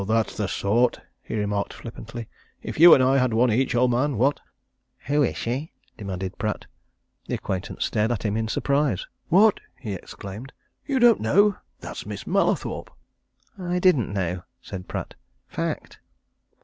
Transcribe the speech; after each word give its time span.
"That's 0.03 0.35
the 0.35 0.47
sort!" 0.47 0.99
he 1.21 1.35
remarked 1.35 1.73
flippantly. 1.73 2.27
"If 2.63 2.79
you 2.79 2.95
and 2.95 3.03
I 3.03 3.19
had 3.19 3.35
one 3.35 3.51
each, 3.51 3.75
old 3.75 3.91
man 3.91 4.17
what?" 4.17 4.39
"Who 5.05 5.21
is 5.21 5.37
she?" 5.37 5.73
demanded 5.95 6.39
Pratt. 6.39 6.65
The 7.27 7.35
acquaintance 7.35 7.85
stared 7.85 8.11
at 8.11 8.23
him 8.23 8.35
in 8.35 8.47
surprise. 8.47 9.05
"What!" 9.29 9.59
he 9.79 9.93
exclaimed. 9.93 10.53
"You 10.87 10.97
don't 10.97 11.21
know. 11.21 11.57
That's 11.81 12.07
Miss 12.07 12.25
Mallathorpe." 12.25 12.89
"I 13.59 13.77
didn't 13.77 14.11
know," 14.11 14.41
said 14.59 14.87
Pratt. 14.87 15.13
"Fact!" 15.47 15.99